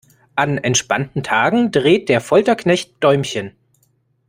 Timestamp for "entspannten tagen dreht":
0.57-2.09